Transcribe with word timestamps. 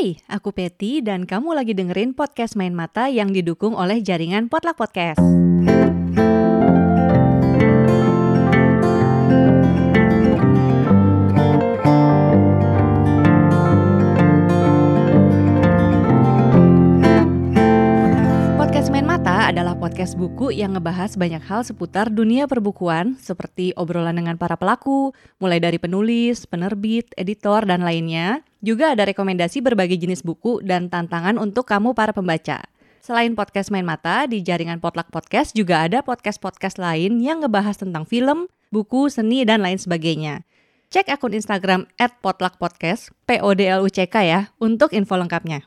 Hai, 0.00 0.16
aku 0.32 0.48
Peti 0.56 1.04
dan 1.04 1.28
kamu 1.28 1.52
lagi 1.52 1.76
dengerin 1.76 2.16
podcast 2.16 2.56
Main 2.56 2.72
Mata 2.72 3.12
yang 3.12 3.36
didukung 3.36 3.76
oleh 3.76 4.00
jaringan 4.00 4.48
Potluck 4.48 4.80
Podcast. 4.80 5.20
Adalah 19.50 19.74
podcast 19.74 20.14
buku 20.14 20.54
yang 20.54 20.78
ngebahas 20.78 21.18
banyak 21.18 21.42
hal 21.42 21.66
seputar 21.66 22.06
dunia 22.06 22.46
perbukuan 22.46 23.18
seperti 23.18 23.74
obrolan 23.74 24.14
dengan 24.14 24.38
para 24.38 24.54
pelaku, 24.54 25.10
mulai 25.42 25.58
dari 25.58 25.74
penulis, 25.74 26.46
penerbit, 26.46 27.10
editor, 27.18 27.66
dan 27.66 27.82
lainnya. 27.82 28.46
Juga 28.62 28.94
ada 28.94 29.10
rekomendasi 29.10 29.58
berbagai 29.58 29.98
jenis 29.98 30.22
buku 30.22 30.62
dan 30.62 30.86
tantangan 30.86 31.34
untuk 31.34 31.66
kamu 31.66 31.98
para 31.98 32.14
pembaca. 32.14 32.62
Selain 33.02 33.34
podcast 33.34 33.74
Main 33.74 33.82
Mata, 33.82 34.30
di 34.30 34.38
jaringan 34.38 34.78
Potluck 34.78 35.10
Podcast 35.10 35.50
juga 35.58 35.82
ada 35.82 35.98
podcast-podcast 36.06 36.78
lain 36.78 37.18
yang 37.18 37.42
ngebahas 37.42 37.74
tentang 37.74 38.06
film, 38.06 38.46
buku, 38.70 39.10
seni, 39.10 39.42
dan 39.42 39.66
lain 39.66 39.82
sebagainya. 39.82 40.46
Cek 40.94 41.10
akun 41.10 41.34
Instagram 41.34 41.90
@potluckpodcast, 41.98 43.10
P 43.26 43.42
O 43.42 43.50
D 43.58 43.66
L 43.66 43.82
U 43.82 43.90
C 43.90 44.06
K 44.06 44.14
ya, 44.22 44.54
untuk 44.62 44.94
info 44.94 45.18
lengkapnya. 45.18 45.66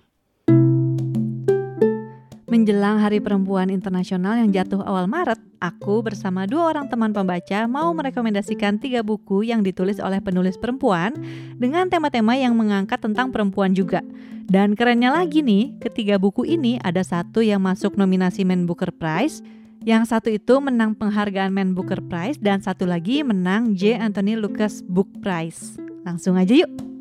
Menjelang 2.53 3.01
Hari 3.01 3.17
Perempuan 3.17 3.73
Internasional 3.73 4.37
yang 4.37 4.53
jatuh 4.53 4.85
awal 4.85 5.09
Maret, 5.09 5.41
aku 5.57 6.05
bersama 6.05 6.45
dua 6.45 6.69
orang 6.69 6.85
teman 6.85 7.09
pembaca 7.09 7.65
mau 7.65 7.89
merekomendasikan 7.97 8.77
tiga 8.77 9.01
buku 9.01 9.41
yang 9.41 9.65
ditulis 9.65 9.97
oleh 9.97 10.21
penulis 10.21 10.53
perempuan 10.61 11.17
dengan 11.57 11.89
tema-tema 11.89 12.37
yang 12.37 12.53
mengangkat 12.53 13.01
tentang 13.01 13.33
perempuan 13.33 13.73
juga. 13.73 14.05
Dan 14.45 14.77
kerennya 14.77 15.09
lagi 15.09 15.41
nih, 15.41 15.81
ketiga 15.81 16.21
buku 16.21 16.45
ini 16.45 16.77
ada 16.85 17.01
satu 17.01 17.41
yang 17.41 17.65
masuk 17.65 17.97
nominasi 17.97 18.45
Man 18.45 18.69
Booker 18.69 18.93
Prize, 18.93 19.41
yang 19.81 20.05
satu 20.05 20.29
itu 20.29 20.61
menang 20.61 20.93
penghargaan 20.93 21.49
Man 21.49 21.73
Booker 21.73 22.05
Prize, 22.05 22.37
dan 22.37 22.61
satu 22.61 22.85
lagi 22.85 23.25
menang 23.25 23.73
J. 23.73 23.97
Anthony 23.97 24.37
Lucas 24.37 24.85
Book 24.85 25.09
Prize. 25.25 25.81
Langsung 26.05 26.37
aja 26.37 26.53
yuk! 26.53 26.92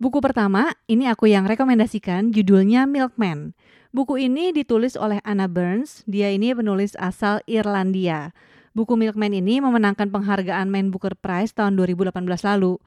Buku 0.00 0.24
pertama, 0.24 0.72
ini 0.88 1.12
aku 1.12 1.28
yang 1.28 1.44
rekomendasikan, 1.44 2.32
judulnya 2.32 2.88
Milkman. 2.88 3.52
Buku 3.92 4.16
ini 4.16 4.48
ditulis 4.48 4.96
oleh 4.96 5.20
Anna 5.28 5.44
Burns, 5.44 6.08
dia 6.08 6.32
ini 6.32 6.56
penulis 6.56 6.96
asal 6.96 7.44
Irlandia. 7.44 8.32
Buku 8.72 8.96
Milkman 8.96 9.36
ini 9.36 9.60
memenangkan 9.60 10.08
penghargaan 10.08 10.72
Man 10.72 10.88
Booker 10.88 11.12
Prize 11.20 11.52
tahun 11.52 11.76
2018 11.76 12.16
lalu. 12.24 12.80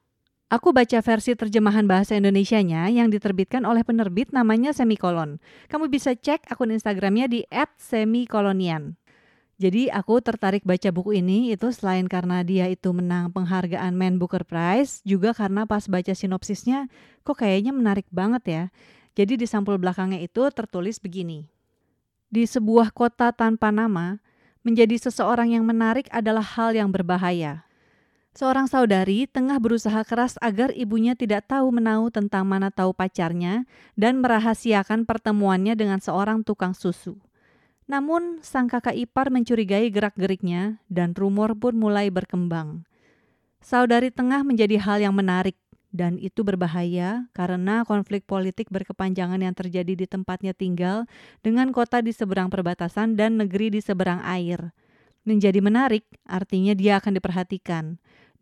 Aku 0.50 0.74
baca 0.74 0.98
versi 1.06 1.38
terjemahan 1.38 1.86
bahasa 1.86 2.18
Indonesianya 2.18 2.90
yang 2.90 3.14
diterbitkan 3.14 3.62
oleh 3.62 3.86
penerbit 3.86 4.34
namanya 4.34 4.74
Semikolon. 4.74 5.38
Kamu 5.70 5.86
bisa 5.86 6.18
cek 6.18 6.50
akun 6.50 6.74
Instagramnya 6.74 7.30
di 7.30 7.46
@semikolonian. 7.78 8.98
Jadi 9.54 9.86
aku 9.86 10.18
tertarik 10.18 10.66
baca 10.66 10.90
buku 10.90 11.22
ini 11.22 11.54
itu 11.54 11.70
selain 11.70 12.10
karena 12.10 12.42
dia 12.42 12.66
itu 12.66 12.90
menang 12.90 13.30
penghargaan 13.30 13.94
Man 13.94 14.18
Booker 14.18 14.42
Prize, 14.42 14.98
juga 15.06 15.30
karena 15.30 15.62
pas 15.62 15.86
baca 15.86 16.10
sinopsisnya 16.10 16.90
kok 17.22 17.38
kayaknya 17.38 17.70
menarik 17.70 18.06
banget 18.10 18.42
ya. 18.50 18.64
Jadi 19.14 19.38
di 19.38 19.46
sampul 19.46 19.78
belakangnya 19.78 20.18
itu 20.18 20.42
tertulis 20.50 20.98
begini. 20.98 21.46
Di 22.34 22.50
sebuah 22.50 22.90
kota 22.90 23.30
tanpa 23.30 23.70
nama, 23.70 24.18
menjadi 24.66 24.98
seseorang 24.98 25.54
yang 25.54 25.62
menarik 25.62 26.10
adalah 26.10 26.42
hal 26.42 26.74
yang 26.74 26.90
berbahaya. 26.90 27.62
Seorang 28.34 28.66
saudari 28.66 29.30
tengah 29.30 29.62
berusaha 29.62 30.02
keras 30.02 30.34
agar 30.42 30.74
ibunya 30.74 31.14
tidak 31.14 31.46
tahu 31.46 31.70
menau 31.70 32.10
tentang 32.10 32.42
mana 32.42 32.74
tahu 32.74 32.90
pacarnya 32.90 33.62
dan 33.94 34.18
merahasiakan 34.18 35.06
pertemuannya 35.06 35.78
dengan 35.78 36.02
seorang 36.02 36.42
tukang 36.42 36.74
susu. 36.74 37.14
Namun, 37.84 38.40
sang 38.40 38.64
kakak 38.64 38.96
ipar 38.96 39.28
mencurigai 39.28 39.92
gerak-geriknya 39.92 40.80
dan 40.88 41.12
rumor 41.12 41.52
pun 41.52 41.76
mulai 41.76 42.08
berkembang. 42.08 42.88
Saudari 43.60 44.08
tengah 44.08 44.44
menjadi 44.44 44.80
hal 44.80 45.04
yang 45.04 45.16
menarik 45.16 45.56
dan 45.94 46.18
itu 46.18 46.42
berbahaya 46.42 47.30
karena 47.30 47.86
konflik 47.86 48.26
politik 48.26 48.66
berkepanjangan 48.66 49.38
yang 49.38 49.54
terjadi 49.54 49.94
di 49.94 50.06
tempatnya 50.10 50.50
tinggal 50.50 51.06
dengan 51.44 51.70
kota 51.70 52.02
di 52.02 52.10
seberang 52.10 52.50
perbatasan 52.50 53.14
dan 53.14 53.38
negeri 53.38 53.70
di 53.70 53.80
seberang 53.80 54.18
air. 54.26 54.74
Menjadi 55.24 55.62
menarik 55.62 56.04
artinya 56.28 56.74
dia 56.74 57.00
akan 57.00 57.16
diperhatikan 57.16 57.84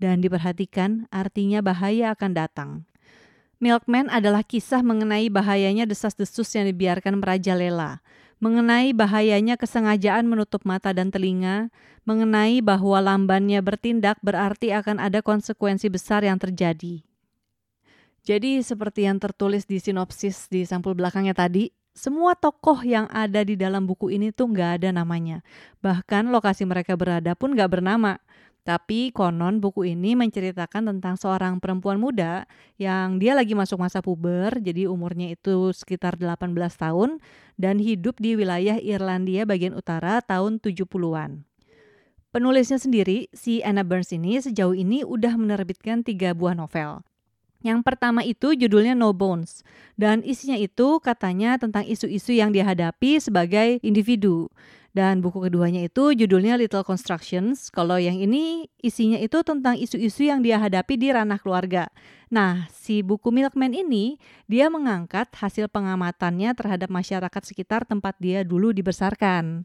dan 0.01 0.19
diperhatikan 0.19 1.07
artinya 1.13 1.63
bahaya 1.63 2.17
akan 2.17 2.31
datang. 2.35 2.71
Milkman 3.63 4.11
adalah 4.11 4.43
kisah 4.43 4.83
mengenai 4.83 5.31
bahayanya 5.31 5.87
desas-desus 5.87 6.51
yang 6.59 6.67
dibiarkan 6.67 7.23
merajalela 7.23 8.03
mengenai 8.43 8.91
bahayanya 8.91 9.55
kesengajaan 9.55 10.27
menutup 10.27 10.67
mata 10.67 10.91
dan 10.91 11.15
telinga, 11.15 11.71
mengenai 12.03 12.59
bahwa 12.59 12.99
lambannya 12.99 13.63
bertindak 13.63 14.19
berarti 14.19 14.75
akan 14.75 14.99
ada 14.99 15.23
konsekuensi 15.23 15.87
besar 15.87 16.27
yang 16.27 16.43
terjadi. 16.43 17.07
Jadi 18.27 18.59
seperti 18.67 19.07
yang 19.07 19.23
tertulis 19.23 19.63
di 19.63 19.79
sinopsis 19.79 20.51
di 20.51 20.67
sampul 20.67 20.99
belakangnya 20.99 21.39
tadi, 21.39 21.71
semua 21.95 22.35
tokoh 22.35 22.83
yang 22.83 23.07
ada 23.15 23.47
di 23.47 23.55
dalam 23.55 23.87
buku 23.87 24.11
ini 24.11 24.35
tuh 24.35 24.51
nggak 24.51 24.83
ada 24.83 24.91
namanya. 24.91 25.47
Bahkan 25.79 26.35
lokasi 26.35 26.67
mereka 26.67 26.99
berada 26.99 27.39
pun 27.39 27.55
nggak 27.55 27.71
bernama. 27.79 28.19
Tapi 28.63 29.11
konon 29.11 29.59
buku 29.59 29.91
ini 29.91 30.15
menceritakan 30.15 30.95
tentang 30.95 31.19
seorang 31.19 31.59
perempuan 31.59 31.99
muda 31.99 32.47
yang 32.79 33.19
dia 33.19 33.35
lagi 33.35 33.59
masuk 33.59 33.83
masa 33.83 33.99
puber, 33.99 34.55
jadi 34.63 34.87
umurnya 34.87 35.35
itu 35.35 35.75
sekitar 35.75 36.15
18 36.15 36.55
tahun 36.79 37.19
dan 37.59 37.83
hidup 37.83 38.23
di 38.23 38.39
wilayah 38.39 38.79
Irlandia 38.79 39.43
bagian 39.43 39.75
utara 39.75 40.23
tahun 40.23 40.63
70-an. 40.63 41.43
Penulisnya 42.31 42.79
sendiri, 42.79 43.27
si 43.35 43.67
Anna 43.67 43.83
Burns 43.83 44.15
ini 44.15 44.39
sejauh 44.39 44.79
ini 44.79 45.03
udah 45.03 45.35
menerbitkan 45.35 46.07
tiga 46.07 46.31
buah 46.31 46.55
novel. 46.55 47.03
Yang 47.63 47.81
pertama 47.87 48.27
itu 48.27 48.59
judulnya 48.59 48.99
No 48.99 49.15
Bones 49.15 49.63
dan 49.95 50.23
isinya 50.27 50.59
itu 50.59 50.99
katanya 50.99 51.55
tentang 51.59 51.87
isu-isu 51.87 52.35
yang 52.35 52.51
dihadapi 52.51 53.23
sebagai 53.23 53.79
individu. 53.87 54.51
Dan 54.93 55.25
buku 55.25 55.49
keduanya 55.49 55.89
itu 55.89 56.13
judulnya 56.13 56.61
Little 56.61 56.85
Constructions. 56.85 57.73
Kalau 57.73 57.97
yang 57.97 58.21
ini 58.21 58.69
isinya 58.85 59.17
itu 59.17 59.41
tentang 59.41 59.81
isu-isu 59.81 60.29
yang 60.29 60.45
dia 60.45 60.61
hadapi 60.61 61.01
di 61.01 61.09
ranah 61.09 61.41
keluarga. 61.41 61.89
Nah, 62.29 62.69
si 62.69 63.01
buku 63.01 63.33
Milkman 63.33 63.73
ini 63.73 64.21
dia 64.45 64.69
mengangkat 64.69 65.33
hasil 65.33 65.73
pengamatannya 65.73 66.53
terhadap 66.53 66.93
masyarakat 66.93 67.43
sekitar 67.45 67.89
tempat 67.89 68.21
dia 68.21 68.45
dulu 68.45 68.77
dibesarkan. 68.77 69.65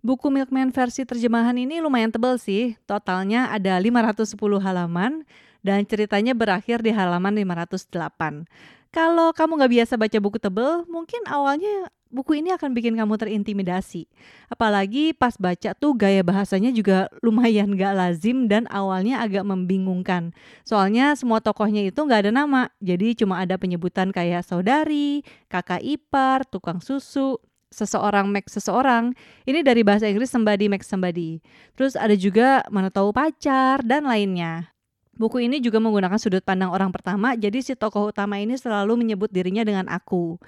Buku 0.00 0.32
Milkman 0.32 0.72
versi 0.72 1.04
terjemahan 1.04 1.56
ini 1.56 1.84
lumayan 1.84 2.12
tebal 2.12 2.40
sih. 2.40 2.76
Totalnya 2.88 3.52
ada 3.52 3.76
510 3.76 4.36
halaman 4.64 5.28
dan 5.64 5.84
ceritanya 5.88 6.36
berakhir 6.36 6.80
di 6.84 6.92
halaman 6.92 7.36
508. 7.36 8.44
Kalau 8.94 9.34
kamu 9.34 9.58
nggak 9.58 9.72
biasa 9.74 9.98
baca 9.98 10.18
buku 10.22 10.38
tebel, 10.38 10.86
mungkin 10.86 11.18
awalnya 11.26 11.90
buku 12.14 12.38
ini 12.38 12.54
akan 12.54 12.70
bikin 12.78 12.94
kamu 12.94 13.18
terintimidasi. 13.18 14.06
Apalagi 14.46 15.10
pas 15.18 15.34
baca 15.34 15.74
tuh 15.74 15.98
gaya 15.98 16.22
bahasanya 16.22 16.70
juga 16.70 17.10
lumayan 17.26 17.74
gak 17.74 17.90
lazim 17.90 18.46
dan 18.46 18.70
awalnya 18.70 19.18
agak 19.18 19.42
membingungkan. 19.42 20.30
Soalnya 20.62 21.18
semua 21.18 21.42
tokohnya 21.42 21.82
itu 21.82 21.98
gak 22.06 22.30
ada 22.30 22.30
nama, 22.30 22.70
jadi 22.78 23.18
cuma 23.18 23.42
ada 23.42 23.58
penyebutan 23.58 24.14
kayak 24.14 24.46
saudari, 24.46 25.26
kakak 25.50 25.82
ipar, 25.82 26.46
tukang 26.46 26.78
susu, 26.78 27.42
seseorang 27.74 28.30
make 28.30 28.46
seseorang. 28.46 29.10
Ini 29.42 29.66
dari 29.66 29.82
bahasa 29.82 30.06
Inggris 30.06 30.30
somebody 30.30 30.70
make 30.70 30.86
somebody. 30.86 31.42
Terus 31.74 31.98
ada 31.98 32.14
juga 32.14 32.62
mana 32.70 32.94
tahu 32.94 33.10
pacar 33.10 33.82
dan 33.82 34.06
lainnya. 34.06 34.73
Buku 35.14 35.46
ini 35.46 35.62
juga 35.62 35.78
menggunakan 35.78 36.18
sudut 36.18 36.42
pandang 36.42 36.74
orang 36.74 36.90
pertama, 36.90 37.38
jadi 37.38 37.62
si 37.62 37.78
tokoh 37.78 38.10
utama 38.10 38.42
ini 38.42 38.58
selalu 38.58 38.98
menyebut 38.98 39.30
dirinya 39.30 39.62
dengan 39.62 39.86
aku. 39.86 40.42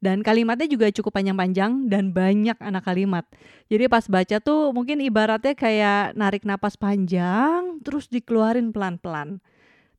Dan 0.00 0.24
kalimatnya 0.24 0.64
juga 0.64 0.88
cukup 0.88 1.20
panjang-panjang 1.20 1.88
dan 1.88 2.12
banyak 2.12 2.56
anak 2.56 2.84
kalimat. 2.88 3.24
Jadi 3.68 3.84
pas 3.88 4.04
baca 4.08 4.36
tuh 4.40 4.72
mungkin 4.72 5.00
ibaratnya 5.04 5.52
kayak 5.52 6.16
narik 6.16 6.48
napas 6.48 6.76
panjang 6.80 7.80
terus 7.84 8.08
dikeluarin 8.08 8.72
pelan-pelan. 8.72 9.44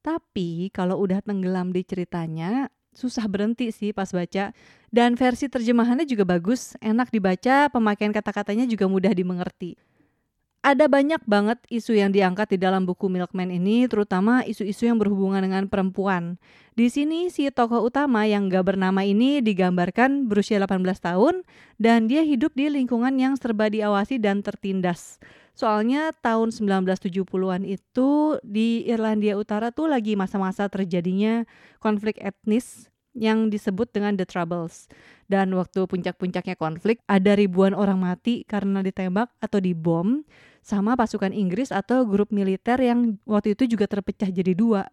Tapi 0.01 0.73
kalau 0.73 0.97
udah 1.01 1.21
tenggelam 1.21 1.69
di 1.69 1.85
ceritanya, 1.85 2.73
susah 2.97 3.29
berhenti 3.29 3.69
sih 3.69 3.93
pas 3.93 4.09
baca. 4.09 4.53
Dan 4.89 5.13
versi 5.13 5.45
terjemahannya 5.45 6.09
juga 6.09 6.25
bagus, 6.25 6.73
enak 6.81 7.13
dibaca, 7.13 7.69
pemakaian 7.69 8.09
kata-katanya 8.09 8.65
juga 8.65 8.89
mudah 8.89 9.13
dimengerti 9.13 9.77
ada 10.61 10.85
banyak 10.85 11.25
banget 11.25 11.57
isu 11.73 11.97
yang 11.97 12.13
diangkat 12.13 12.53
di 12.53 12.57
dalam 12.61 12.85
buku 12.85 13.09
Milkman 13.09 13.49
ini, 13.49 13.89
terutama 13.89 14.45
isu-isu 14.45 14.85
yang 14.85 15.01
berhubungan 15.01 15.41
dengan 15.41 15.65
perempuan. 15.65 16.37
Di 16.77 16.87
sini 16.87 17.33
si 17.33 17.49
tokoh 17.49 17.81
utama 17.81 18.29
yang 18.29 18.45
gak 18.45 18.69
bernama 18.69 19.01
ini 19.01 19.41
digambarkan 19.41 20.29
berusia 20.29 20.61
18 20.61 20.85
tahun 21.01 21.41
dan 21.81 22.05
dia 22.05 22.21
hidup 22.21 22.53
di 22.53 22.69
lingkungan 22.69 23.17
yang 23.17 23.33
serba 23.41 23.73
diawasi 23.73 24.21
dan 24.21 24.45
tertindas. 24.45 25.17
Soalnya 25.57 26.13
tahun 26.21 26.53
1970-an 26.53 27.65
itu 27.65 28.39
di 28.45 28.85
Irlandia 28.87 29.35
Utara 29.35 29.73
tuh 29.73 29.89
lagi 29.89 30.13
masa-masa 30.13 30.69
terjadinya 30.69 31.43
konflik 31.81 32.21
etnis 32.21 32.90
yang 33.15 33.51
disebut 33.51 33.91
dengan 33.91 34.15
The 34.15 34.25
Troubles. 34.27 34.87
Dan 35.27 35.55
waktu 35.55 35.87
puncak-puncaknya 35.87 36.55
konflik, 36.59 36.99
ada 37.07 37.35
ribuan 37.35 37.71
orang 37.71 37.99
mati 37.99 38.43
karena 38.43 38.83
ditembak 38.83 39.31
atau 39.39 39.59
dibom 39.63 40.23
sama 40.61 40.93
pasukan 40.93 41.33
Inggris 41.33 41.73
atau 41.73 42.05
grup 42.05 42.29
militer 42.29 42.77
yang 42.77 43.17
waktu 43.25 43.57
itu 43.57 43.65
juga 43.65 43.87
terpecah 43.87 44.29
jadi 44.29 44.53
dua. 44.53 44.87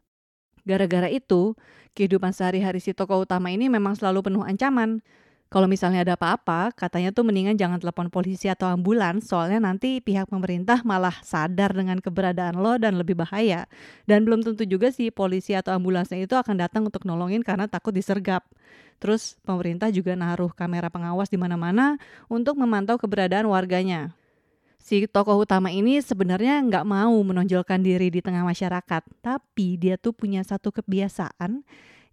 Gara-gara 0.69 1.09
itu, 1.09 1.57
kehidupan 1.97 2.37
sehari-hari 2.37 2.79
si 2.79 2.93
tokoh 2.93 3.25
utama 3.25 3.49
ini 3.49 3.73
memang 3.73 3.97
selalu 3.97 4.29
penuh 4.29 4.45
ancaman. 4.45 5.01
Kalau 5.49 5.65
misalnya 5.65 6.05
ada 6.05 6.13
apa-apa, 6.13 6.77
katanya 6.77 7.09
tuh 7.09 7.25
mendingan 7.25 7.57
jangan 7.57 7.81
telepon 7.81 8.13
polisi 8.13 8.53
atau 8.53 8.69
ambulans, 8.69 9.25
soalnya 9.25 9.57
nanti 9.57 9.97
pihak 10.05 10.29
pemerintah 10.29 10.85
malah 10.85 11.17
sadar 11.25 11.73
dengan 11.73 12.05
keberadaan 12.05 12.61
lo 12.61 12.77
dan 12.77 13.01
lebih 13.01 13.17
bahaya. 13.17 13.65
Dan 14.05 14.29
belum 14.29 14.45
tentu 14.45 14.69
juga 14.69 14.93
sih 14.93 15.09
polisi 15.09 15.57
atau 15.57 15.73
ambulansnya 15.73 16.21
itu 16.21 16.37
akan 16.37 16.53
datang 16.61 16.85
untuk 16.85 17.09
nolongin 17.09 17.41
karena 17.41 17.65
takut 17.65 17.97
disergap. 17.97 18.45
Terus 19.01 19.41
pemerintah 19.41 19.89
juga 19.89 20.13
naruh 20.13 20.53
kamera 20.53 20.93
pengawas 20.93 21.33
di 21.33 21.41
mana-mana 21.41 21.97
untuk 22.29 22.61
memantau 22.61 23.01
keberadaan 23.01 23.49
warganya. 23.49 24.13
Si 24.77 25.09
tokoh 25.09 25.49
utama 25.49 25.73
ini 25.73 25.97
sebenarnya 26.05 26.61
nggak 26.61 26.85
mau 26.85 27.17
menonjolkan 27.25 27.81
diri 27.81 28.13
di 28.13 28.21
tengah 28.21 28.45
masyarakat, 28.45 29.01
tapi 29.25 29.81
dia 29.81 29.97
tuh 29.97 30.13
punya 30.13 30.45
satu 30.45 30.69
kebiasaan 30.77 31.65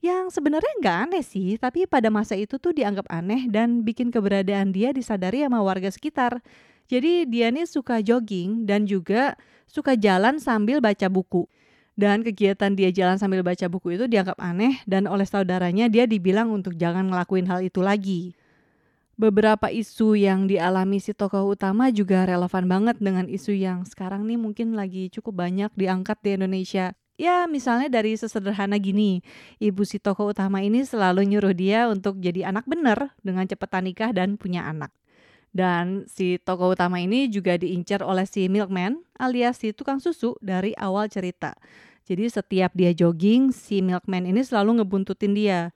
yang 0.05 0.29
sebenarnya 0.29 0.69
nggak 0.77 0.97
aneh 1.09 1.23
sih, 1.25 1.57
tapi 1.57 1.89
pada 1.89 2.13
masa 2.13 2.37
itu 2.37 2.61
tuh 2.61 2.69
dianggap 2.77 3.09
aneh 3.09 3.49
dan 3.49 3.81
bikin 3.81 4.13
keberadaan 4.13 4.69
dia 4.69 4.93
disadari 4.93 5.41
sama 5.41 5.65
warga 5.65 5.89
sekitar. 5.89 6.45
Jadi 6.85 7.25
dia 7.25 7.49
nih 7.49 7.65
suka 7.65 7.97
jogging 8.05 8.69
dan 8.69 8.85
juga 8.85 9.33
suka 9.65 9.97
jalan 9.97 10.37
sambil 10.37 10.77
baca 10.77 11.09
buku. 11.09 11.49
Dan 11.95 12.21
kegiatan 12.21 12.75
dia 12.75 12.91
jalan 12.91 13.17
sambil 13.17 13.41
baca 13.41 13.65
buku 13.65 13.95
itu 13.97 14.05
dianggap 14.05 14.35
aneh 14.37 14.83
dan 14.85 15.07
oleh 15.09 15.23
saudaranya 15.23 15.89
dia 15.89 16.05
dibilang 16.05 16.51
untuk 16.51 16.75
jangan 16.75 17.07
ngelakuin 17.09 17.47
hal 17.49 17.63
itu 17.63 17.81
lagi. 17.81 18.35
Beberapa 19.15 19.71
isu 19.71 20.19
yang 20.19 20.43
dialami 20.43 20.99
si 20.99 21.15
tokoh 21.15 21.47
utama 21.55 21.87
juga 21.87 22.27
relevan 22.27 22.67
banget 22.67 22.99
dengan 22.99 23.31
isu 23.31 23.55
yang 23.55 23.87
sekarang 23.87 24.27
nih 24.27 24.35
mungkin 24.35 24.75
lagi 24.75 25.07
cukup 25.07 25.47
banyak 25.47 25.71
diangkat 25.79 26.19
di 26.19 26.35
Indonesia 26.35 26.91
Ya, 27.15 27.47
misalnya 27.47 27.87
dari 27.87 28.19
sesederhana 28.19 28.75
gini, 28.75 29.23
ibu 29.63 29.87
si 29.87 30.03
tokoh 30.03 30.35
utama 30.35 30.59
ini 30.59 30.83
selalu 30.83 31.23
nyuruh 31.23 31.55
dia 31.55 31.87
untuk 31.87 32.19
jadi 32.19 32.51
anak 32.51 32.67
bener 32.67 33.15
dengan 33.23 33.47
cepetan 33.47 33.87
nikah 33.87 34.11
dan 34.11 34.35
punya 34.35 34.67
anak. 34.67 34.91
Dan 35.55 36.03
si 36.11 36.35
tokoh 36.35 36.75
utama 36.75 36.99
ini 36.99 37.31
juga 37.31 37.55
diincar 37.55 38.03
oleh 38.03 38.27
si 38.27 38.51
milkman 38.51 38.99
alias 39.15 39.63
si 39.63 39.71
tukang 39.71 40.03
susu 40.03 40.35
dari 40.43 40.75
awal 40.75 41.07
cerita. 41.07 41.55
Jadi 42.03 42.27
setiap 42.27 42.75
dia 42.75 42.91
jogging, 42.91 43.55
si 43.55 43.79
milkman 43.79 44.27
ini 44.27 44.43
selalu 44.43 44.83
ngebuntutin 44.83 45.31
dia. 45.31 45.71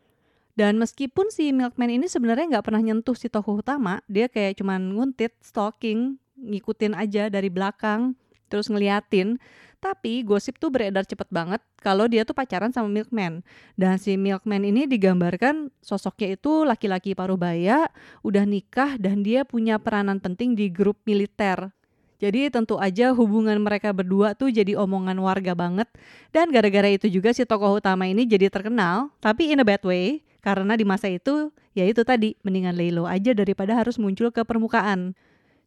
Dan 0.59 0.75
meskipun 0.75 1.31
si 1.31 1.55
milkman 1.55 1.87
ini 1.87 2.11
sebenarnya 2.11 2.59
nggak 2.59 2.65
pernah 2.67 2.83
nyentuh 2.83 3.15
si 3.15 3.31
tokoh 3.31 3.63
utama, 3.63 4.03
dia 4.11 4.27
kayak 4.27 4.59
cuman 4.59 4.91
nguntit, 4.91 5.31
stalking, 5.39 6.19
ngikutin 6.35 6.99
aja 6.99 7.31
dari 7.31 7.47
belakang, 7.47 8.19
terus 8.51 8.67
ngeliatin. 8.67 9.39
Tapi 9.79 10.27
gosip 10.27 10.59
tuh 10.59 10.67
beredar 10.67 11.07
cepet 11.07 11.31
banget 11.31 11.63
kalau 11.79 12.03
dia 12.11 12.27
tuh 12.27 12.35
pacaran 12.35 12.75
sama 12.75 12.91
milkman. 12.91 13.39
Dan 13.79 13.95
si 13.95 14.19
milkman 14.19 14.67
ini 14.67 14.83
digambarkan 14.83 15.71
sosoknya 15.79 16.35
itu 16.35 16.67
laki-laki 16.67 17.15
paruh 17.15 17.39
baya, 17.39 17.87
udah 18.19 18.43
nikah 18.43 18.99
dan 18.99 19.23
dia 19.23 19.47
punya 19.47 19.79
peranan 19.79 20.19
penting 20.19 20.51
di 20.51 20.67
grup 20.67 20.99
militer. 21.07 21.71
Jadi 22.19 22.51
tentu 22.51 22.75
aja 22.75 23.15
hubungan 23.15 23.55
mereka 23.63 23.95
berdua 23.95 24.35
tuh 24.35 24.51
jadi 24.51 24.75
omongan 24.75 25.15
warga 25.23 25.55
banget. 25.55 25.87
Dan 26.35 26.51
gara-gara 26.51 26.91
itu 26.91 27.07
juga 27.07 27.31
si 27.31 27.47
tokoh 27.47 27.79
utama 27.79 28.03
ini 28.03 28.27
jadi 28.27 28.51
terkenal, 28.51 29.07
tapi 29.23 29.55
in 29.55 29.63
a 29.63 29.65
bad 29.65 29.79
way. 29.87 30.19
Karena 30.43 30.75
di 30.75 30.83
masa 30.83 31.07
itu, 31.07 31.51
ya 31.71 31.87
itu 31.87 32.03
tadi, 32.03 32.35
mendingan 32.43 32.75
Lelo 32.75 33.07
aja 33.07 33.31
daripada 33.31 33.75
harus 33.75 33.95
muncul 33.95 34.31
ke 34.35 34.43
permukaan 34.43 35.15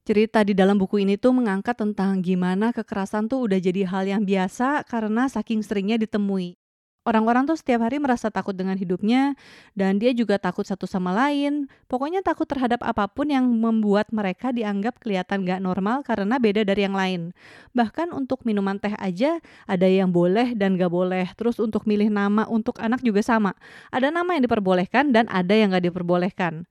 cerita 0.02 0.42
di 0.42 0.50
dalam 0.50 0.74
buku 0.78 1.06
ini 1.06 1.14
tuh 1.14 1.30
mengangkat 1.30 1.78
tentang 1.78 2.18
gimana 2.22 2.74
kekerasan 2.74 3.30
tuh 3.30 3.46
udah 3.46 3.58
jadi 3.62 3.86
hal 3.86 4.04
yang 4.06 4.22
biasa 4.26 4.82
karena 4.90 5.30
saking 5.30 5.62
seringnya 5.62 5.94
ditemui. 5.98 6.58
Orang-orang 7.02 7.50
tuh 7.50 7.58
setiap 7.58 7.82
hari 7.82 7.98
merasa 7.98 8.30
takut 8.30 8.54
dengan 8.54 8.78
hidupnya 8.78 9.34
dan 9.74 9.98
dia 9.98 10.14
juga 10.14 10.38
takut 10.38 10.62
satu 10.62 10.86
sama 10.86 11.10
lain. 11.10 11.66
Pokoknya 11.90 12.22
takut 12.22 12.46
terhadap 12.46 12.78
apa 12.78 13.10
pun 13.10 13.26
yang 13.26 13.42
membuat 13.42 14.14
mereka 14.14 14.54
dianggap 14.54 15.02
kelihatan 15.02 15.42
gak 15.42 15.58
normal 15.58 16.06
karena 16.06 16.38
beda 16.38 16.62
dari 16.62 16.86
yang 16.86 16.94
lain. 16.94 17.34
Bahkan 17.74 18.14
untuk 18.14 18.46
minuman 18.46 18.78
teh 18.78 18.94
aja 19.02 19.42
ada 19.66 19.86
yang 19.90 20.14
boleh 20.14 20.54
dan 20.54 20.78
gak 20.78 20.94
boleh. 20.94 21.26
Terus 21.34 21.58
untuk 21.58 21.90
milih 21.90 22.06
nama 22.06 22.46
untuk 22.46 22.78
anak 22.78 23.02
juga 23.02 23.18
sama. 23.18 23.58
Ada 23.90 24.14
nama 24.14 24.38
yang 24.38 24.46
diperbolehkan 24.46 25.10
dan 25.10 25.26
ada 25.26 25.58
yang 25.58 25.74
gak 25.74 25.90
diperbolehkan. 25.90 26.70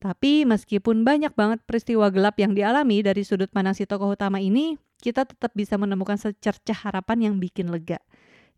Tapi 0.00 0.48
meskipun 0.48 1.04
banyak 1.04 1.36
banget 1.36 1.60
peristiwa 1.68 2.08
gelap 2.08 2.40
yang 2.40 2.56
dialami 2.56 3.04
dari 3.04 3.20
sudut 3.20 3.52
pandang 3.52 3.76
si 3.76 3.84
tokoh 3.84 4.16
utama 4.16 4.40
ini, 4.40 4.80
kita 5.04 5.28
tetap 5.28 5.52
bisa 5.52 5.76
menemukan 5.76 6.16
secercah 6.16 6.88
harapan 6.88 7.28
yang 7.28 7.34
bikin 7.36 7.68
lega. 7.68 8.00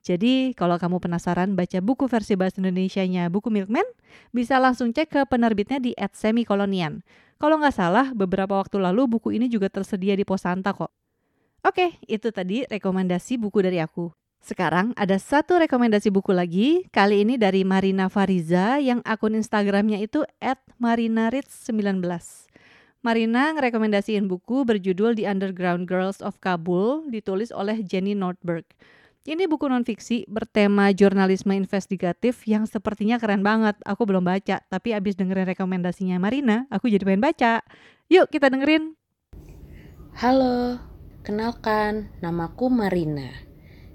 Jadi 0.03 0.55
kalau 0.55 0.79
kamu 0.79 1.03
penasaran 1.03 1.55
baca 1.59 1.79
buku 1.83 2.07
versi 2.11 2.39
bahasa 2.39 2.63
Indonesia-nya 2.63 3.27
buku 3.31 3.51
Milkman, 3.51 3.87
bisa 4.31 4.59
langsung 4.63 4.95
cek 4.95 5.09
ke 5.11 5.21
penerbitnya 5.27 5.83
di 5.83 5.95
@semikolonian. 5.99 7.03
Kalau 7.43 7.59
nggak 7.59 7.75
salah, 7.75 8.07
beberapa 8.15 8.59
waktu 8.59 8.79
lalu 8.79 9.19
buku 9.19 9.35
ini 9.35 9.51
juga 9.51 9.67
tersedia 9.67 10.15
di 10.15 10.23
Posanta 10.23 10.71
kok. 10.71 10.95
Oke, 11.63 11.99
itu 12.07 12.31
tadi 12.31 12.67
rekomendasi 12.67 13.39
buku 13.39 13.63
dari 13.63 13.79
aku. 13.83 14.11
Sekarang 14.43 14.91
ada 14.99 15.23
satu 15.23 15.55
rekomendasi 15.55 16.11
buku 16.11 16.35
lagi, 16.35 16.83
kali 16.91 17.23
ini 17.23 17.39
dari 17.39 17.63
Marina 17.63 18.11
Fariza 18.11 18.83
yang 18.83 18.99
akun 19.07 19.39
Instagramnya 19.39 20.03
itu 20.03 20.27
@marinaritz19. 20.83 22.03
Marina 23.07 23.55
ngerekomendasiin 23.55 24.27
buku 24.27 24.67
berjudul 24.67 25.15
The 25.15 25.31
Underground 25.31 25.87
Girls 25.87 26.19
of 26.19 26.43
Kabul, 26.43 27.07
ditulis 27.07 27.55
oleh 27.55 27.87
Jenny 27.87 28.19
Nordberg. 28.19 28.67
Ini 29.23 29.47
buku 29.47 29.71
nonfiksi 29.71 30.27
bertema 30.27 30.91
jurnalisme 30.91 31.55
investigatif 31.55 32.43
yang 32.43 32.67
sepertinya 32.67 33.23
keren 33.23 33.47
banget. 33.47 33.79
Aku 33.87 34.11
belum 34.11 34.27
baca, 34.27 34.59
tapi 34.67 34.91
abis 34.91 35.15
dengerin 35.15 35.55
rekomendasinya 35.55 36.19
Marina, 36.19 36.67
aku 36.67 36.91
jadi 36.91 37.07
pengen 37.07 37.23
baca. 37.23 37.63
Yuk 38.11 38.27
kita 38.27 38.51
dengerin. 38.51 38.99
Halo, 40.19 40.83
kenalkan, 41.23 42.11
namaku 42.19 42.67
Marina 42.67 43.52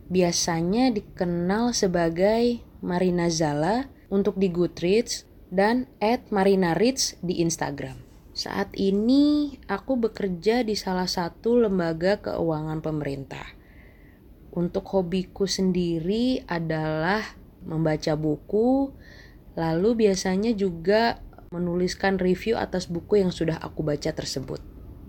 biasanya 0.08 0.92
dikenal 0.92 1.76
sebagai 1.76 2.64
Marina 2.80 3.28
Zala 3.28 3.92
untuk 4.08 4.40
di 4.40 4.48
Goodreads 4.48 5.28
dan 5.52 5.88
at 6.00 6.32
Marina 6.32 6.76
Ritz 6.76 7.20
di 7.24 7.44
Instagram. 7.44 8.00
Saat 8.38 8.78
ini 8.78 9.58
aku 9.66 9.98
bekerja 9.98 10.62
di 10.62 10.78
salah 10.78 11.10
satu 11.10 11.58
lembaga 11.58 12.22
keuangan 12.22 12.86
pemerintah. 12.86 13.58
Untuk 14.54 14.86
hobiku 14.94 15.50
sendiri 15.50 16.46
adalah 16.46 17.22
membaca 17.66 18.14
buku, 18.14 18.94
lalu 19.58 20.08
biasanya 20.08 20.54
juga 20.54 21.22
menuliskan 21.50 22.22
review 22.22 22.60
atas 22.60 22.86
buku 22.86 23.26
yang 23.26 23.34
sudah 23.34 23.58
aku 23.58 23.82
baca 23.82 24.14
tersebut. 24.14 24.62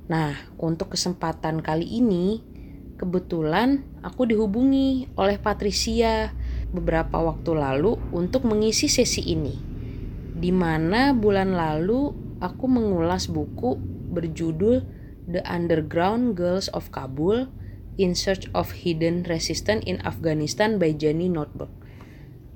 Nah, 0.09 0.33
untuk 0.57 0.97
kesempatan 0.97 1.61
kali 1.61 1.85
ini, 1.85 2.41
Kebetulan 2.99 3.87
aku 4.03 4.27
dihubungi 4.27 5.07
oleh 5.15 5.39
Patricia 5.39 6.35
beberapa 6.75 7.23
waktu 7.23 7.55
lalu 7.55 7.95
untuk 8.11 8.43
mengisi 8.43 8.91
sesi 8.91 9.23
ini. 9.23 9.55
Di 10.35 10.51
mana 10.51 11.15
bulan 11.15 11.55
lalu 11.55 12.11
aku 12.43 12.67
mengulas 12.67 13.31
buku 13.31 13.79
berjudul 14.11 14.83
The 15.31 15.47
Underground 15.47 16.35
Girls 16.35 16.67
of 16.75 16.91
Kabul 16.91 17.47
in 18.03 18.19
Search 18.19 18.51
of 18.51 18.75
Hidden 18.83 19.31
Resistance 19.31 19.87
in 19.87 20.03
Afghanistan 20.03 20.83
by 20.83 20.91
Jenny 20.91 21.31
Notebook. 21.31 21.71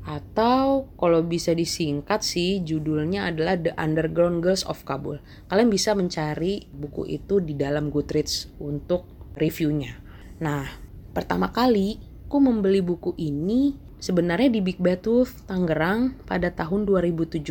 Atau 0.02 0.90
kalau 0.98 1.22
bisa 1.22 1.54
disingkat 1.54 2.26
sih 2.26 2.66
judulnya 2.66 3.30
adalah 3.30 3.54
The 3.54 3.78
Underground 3.78 4.42
Girls 4.42 4.66
of 4.66 4.82
Kabul. 4.82 5.22
Kalian 5.46 5.70
bisa 5.70 5.94
mencari 5.94 6.66
buku 6.74 7.06
itu 7.06 7.38
di 7.38 7.54
dalam 7.54 7.94
Goodreads 7.94 8.50
untuk 8.58 9.06
reviewnya. 9.38 10.01
Nah, 10.42 10.66
pertama 11.14 11.54
kali 11.54 12.02
aku 12.26 12.42
membeli 12.42 12.82
buku 12.82 13.14
ini 13.14 13.78
sebenarnya 14.02 14.50
di 14.50 14.58
Big 14.58 14.82
Batu 14.82 15.22
Tangerang 15.46 16.18
pada 16.26 16.50
tahun 16.50 16.82
2017. 16.82 17.46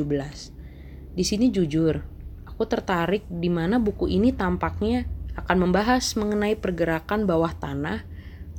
Di 1.15 1.23
sini 1.23 1.47
jujur, 1.55 2.03
aku 2.43 2.67
tertarik 2.67 3.23
di 3.31 3.47
mana 3.47 3.79
buku 3.79 4.11
ini 4.11 4.35
tampaknya 4.35 5.07
akan 5.39 5.57
membahas 5.63 6.03
mengenai 6.19 6.59
pergerakan 6.59 7.23
bawah 7.23 7.55
tanah 7.55 8.03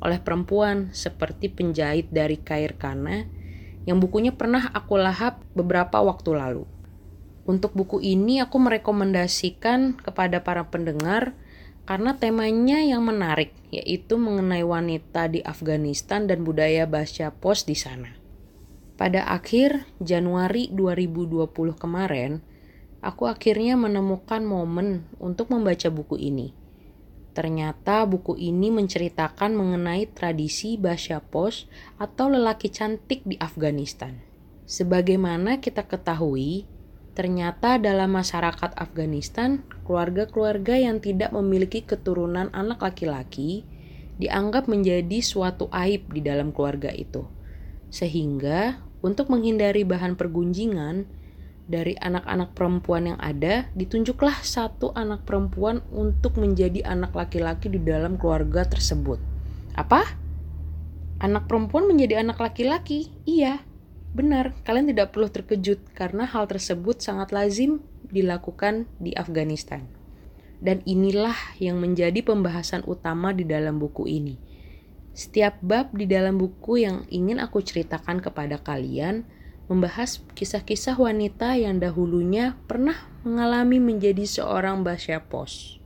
oleh 0.01 0.17
perempuan 0.17 0.89
seperti 0.97 1.53
penjahit 1.53 2.09
dari 2.09 2.41
Kair 2.41 2.81
Kana 2.81 3.29
yang 3.85 4.01
bukunya 4.01 4.33
pernah 4.33 4.73
aku 4.73 4.97
lahap 4.97 5.45
beberapa 5.53 6.01
waktu 6.01 6.33
lalu. 6.33 6.65
Untuk 7.45 7.77
buku 7.77 8.01
ini 8.01 8.41
aku 8.41 8.57
merekomendasikan 8.57 10.01
kepada 10.01 10.41
para 10.41 10.65
pendengar 10.73 11.37
karena 11.83 12.15
temanya 12.15 12.79
yang 12.79 13.03
menarik, 13.03 13.51
yaitu 13.75 14.15
mengenai 14.15 14.63
wanita 14.63 15.27
di 15.27 15.43
Afghanistan 15.43 16.31
dan 16.31 16.47
budaya 16.47 16.87
baca 16.87 17.35
pos 17.35 17.67
di 17.67 17.75
sana. 17.75 18.15
Pada 18.95 19.27
akhir 19.27 19.89
Januari 19.99 20.71
2020 20.71 21.51
kemarin, 21.75 22.39
aku 23.03 23.27
akhirnya 23.27 23.75
menemukan 23.75 24.47
momen 24.47 25.11
untuk 25.19 25.51
membaca 25.51 25.91
buku 25.91 26.23
ini. 26.23 26.55
Ternyata 27.33 28.05
buku 28.07 28.37
ini 28.37 28.69
menceritakan 28.69 29.57
mengenai 29.57 30.07
tradisi 30.13 30.77
baca 30.77 31.19
pos 31.19 31.67
atau 31.97 32.29
lelaki 32.29 32.69
cantik 32.69 33.25
di 33.27 33.41
Afghanistan. 33.41 34.21
Sebagaimana 34.69 35.59
kita 35.59 35.89
ketahui, 35.89 36.69
Ternyata 37.13 37.77
dalam 37.77 38.17
masyarakat 38.17 38.73
Afghanistan, 38.73 39.61
keluarga-keluarga 39.85 40.81
yang 40.81 40.97
tidak 40.97 41.29
memiliki 41.37 41.85
keturunan 41.85 42.49
anak 42.57 42.81
laki-laki 42.81 43.69
dianggap 44.17 44.65
menjadi 44.65 45.21
suatu 45.21 45.69
aib 45.69 46.09
di 46.09 46.25
dalam 46.25 46.57
keluarga 46.57 46.89
itu. 46.89 47.29
Sehingga 47.93 48.81
untuk 49.05 49.29
menghindari 49.29 49.85
bahan 49.85 50.17
pergunjingan 50.17 51.05
dari 51.69 52.01
anak-anak 52.01 52.57
perempuan 52.57 53.13
yang 53.13 53.21
ada, 53.21 53.69
ditunjuklah 53.77 54.41
satu 54.41 54.97
anak 54.97 55.29
perempuan 55.29 55.85
untuk 55.93 56.41
menjadi 56.41 56.81
anak 56.89 57.13
laki-laki 57.13 57.69
di 57.69 57.81
dalam 57.81 58.17
keluarga 58.17 58.65
tersebut. 58.65 59.21
Apa? 59.77 60.01
Anak 61.21 61.45
perempuan 61.45 61.85
menjadi 61.87 62.25
anak 62.25 62.41
laki-laki? 62.41 63.13
Iya, 63.29 63.63
Benar, 64.13 64.53
kalian 64.69 64.93
tidak 64.93 65.17
perlu 65.17 65.33
terkejut 65.33 65.81
karena 65.97 66.29
hal 66.29 66.45
tersebut 66.45 67.01
sangat 67.01 67.33
lazim 67.33 67.81
dilakukan 68.13 68.85
di 69.01 69.17
Afghanistan. 69.17 69.89
Dan 70.61 70.85
inilah 70.85 71.35
yang 71.57 71.81
menjadi 71.81 72.21
pembahasan 72.21 72.85
utama 72.85 73.33
di 73.33 73.49
dalam 73.49 73.81
buku 73.81 74.05
ini. 74.05 74.37
Setiap 75.17 75.61
bab 75.65 75.97
di 75.97 76.05
dalam 76.05 76.37
buku 76.37 76.85
yang 76.85 77.09
ingin 77.09 77.41
aku 77.41 77.65
ceritakan 77.65 78.21
kepada 78.21 78.61
kalian 78.61 79.25
membahas 79.73 80.21
kisah-kisah 80.37 81.01
wanita 81.01 81.57
yang 81.57 81.81
dahulunya 81.81 82.61
pernah 82.69 83.09
mengalami 83.25 83.81
menjadi 83.81 84.29
seorang 84.29 84.85
basya 84.85 85.25
pos. 85.25 85.81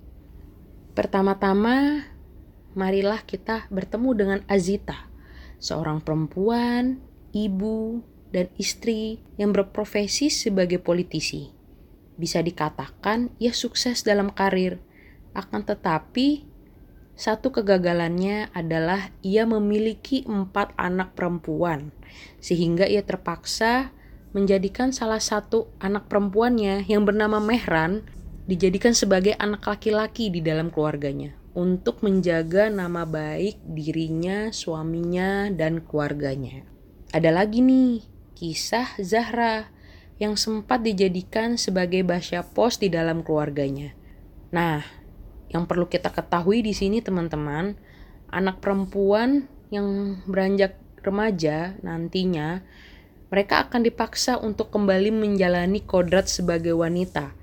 Pertama-tama, 0.98 2.02
marilah 2.74 3.22
kita 3.22 3.70
bertemu 3.70 4.10
dengan 4.18 4.40
Azita, 4.50 5.06
seorang 5.62 6.02
perempuan, 6.02 6.98
ibu, 7.36 8.00
dan 8.36 8.52
istri 8.60 9.24
yang 9.40 9.56
berprofesi 9.56 10.28
sebagai 10.28 10.76
politisi. 10.76 11.56
Bisa 12.20 12.44
dikatakan 12.44 13.32
ia 13.40 13.56
sukses 13.56 14.04
dalam 14.04 14.28
karir, 14.28 14.76
akan 15.32 15.64
tetapi 15.64 16.44
satu 17.16 17.48
kegagalannya 17.48 18.52
adalah 18.52 19.08
ia 19.24 19.48
memiliki 19.48 20.28
empat 20.28 20.76
anak 20.76 21.16
perempuan, 21.16 21.96
sehingga 22.36 22.84
ia 22.84 23.00
terpaksa 23.00 23.96
menjadikan 24.36 24.92
salah 24.92 25.20
satu 25.20 25.72
anak 25.80 26.12
perempuannya 26.12 26.84
yang 26.84 27.08
bernama 27.08 27.40
Mehran 27.40 28.04
dijadikan 28.44 28.92
sebagai 28.92 29.32
anak 29.40 29.64
laki-laki 29.64 30.28
di 30.28 30.44
dalam 30.44 30.68
keluarganya 30.68 31.32
untuk 31.56 32.04
menjaga 32.04 32.68
nama 32.68 33.08
baik 33.08 33.64
dirinya, 33.64 34.52
suaminya, 34.52 35.48
dan 35.48 35.80
keluarganya. 35.80 36.68
Ada 37.16 37.32
lagi 37.32 37.64
nih, 37.64 38.04
kisah 38.36 39.00
Zahra 39.00 39.72
yang 40.20 40.36
sempat 40.36 40.84
dijadikan 40.84 41.56
sebagai 41.56 42.04
basya 42.04 42.44
pos 42.44 42.76
di 42.76 42.92
dalam 42.92 43.24
keluarganya. 43.24 43.96
Nah, 44.52 44.84
yang 45.48 45.64
perlu 45.64 45.88
kita 45.88 46.12
ketahui 46.12 46.60
di 46.60 46.76
sini 46.76 47.00
teman-teman, 47.00 47.76
anak 48.28 48.60
perempuan 48.60 49.48
yang 49.72 50.20
beranjak 50.28 50.76
remaja 51.00 51.78
nantinya 51.86 52.60
mereka 53.30 53.66
akan 53.66 53.82
dipaksa 53.82 54.38
untuk 54.38 54.70
kembali 54.70 55.10
menjalani 55.10 55.82
kodrat 55.82 56.30
sebagai 56.30 56.78
wanita. 56.78 57.34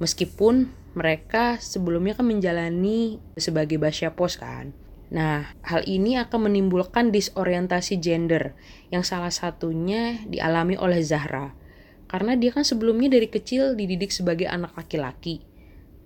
Meskipun 0.00 0.72
mereka 0.96 1.60
sebelumnya 1.60 2.16
kan 2.16 2.26
menjalani 2.26 3.20
sebagai 3.36 3.76
basya 3.76 4.16
pos 4.16 4.40
kan. 4.40 4.72
Nah, 5.08 5.56
hal 5.64 5.88
ini 5.88 6.20
akan 6.20 6.52
menimbulkan 6.52 7.08
disorientasi 7.08 7.96
gender 7.96 8.52
yang 8.92 9.00
salah 9.00 9.32
satunya 9.32 10.20
dialami 10.28 10.76
oleh 10.76 11.00
Zahra. 11.00 11.56
Karena 12.08 12.36
dia 12.36 12.52
kan 12.52 12.64
sebelumnya 12.64 13.12
dari 13.16 13.28
kecil 13.28 13.76
dididik 13.76 14.12
sebagai 14.12 14.48
anak 14.48 14.76
laki-laki. 14.76 15.44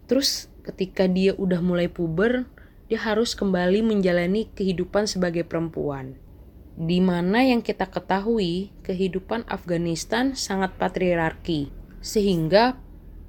Terus 0.07 0.51
ketika 0.63 1.11
dia 1.11 1.35
udah 1.35 1.59
mulai 1.63 1.91
puber, 1.91 2.47
dia 2.87 2.99
harus 3.03 3.35
kembali 3.35 3.83
menjalani 3.83 4.51
kehidupan 4.55 5.11
sebagai 5.11 5.47
perempuan. 5.47 6.19
Di 6.79 6.99
mana 7.03 7.43
yang 7.43 7.61
kita 7.61 7.91
ketahui, 7.91 8.75
kehidupan 8.87 9.47
Afghanistan 9.51 10.35
sangat 10.35 10.75
patriarki, 10.79 11.71
sehingga 12.03 12.79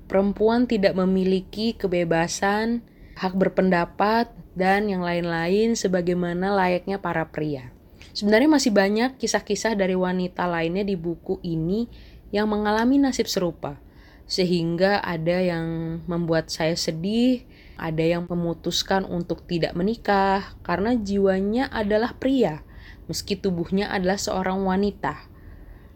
perempuan 0.08 0.65
tidak 0.65 0.98
memiliki 0.98 1.75
kebebasan, 1.75 2.86
hak 3.17 3.34
berpendapat, 3.38 4.29
dan 4.53 4.86
yang 4.89 5.01
lain-lain 5.01 5.74
sebagaimana 5.74 6.53
layaknya 6.53 7.01
para 7.01 7.25
pria. 7.29 7.74
Sebenarnya 8.13 8.50
masih 8.50 8.70
banyak 8.70 9.17
kisah-kisah 9.17 9.74
dari 9.74 9.98
wanita 9.98 10.46
lainnya 10.46 10.86
di 10.86 10.93
buku 10.93 11.41
ini 11.41 11.89
yang 12.29 12.46
mengalami 12.50 13.01
nasib 13.01 13.25
serupa. 13.25 13.82
Sehingga 14.29 15.01
ada 15.01 15.41
yang 15.41 16.00
membuat 16.05 16.53
saya 16.53 16.77
sedih, 16.77 17.43
ada 17.75 18.05
yang 18.05 18.29
memutuskan 18.29 19.03
untuk 19.03 19.50
tidak 19.50 19.74
menikah 19.74 20.53
karena 20.62 20.93
jiwanya 20.93 21.67
adalah 21.74 22.13
pria, 22.15 22.62
meski 23.10 23.34
tubuhnya 23.34 23.89
adalah 23.89 24.22
seorang 24.22 24.62
wanita. 24.62 25.17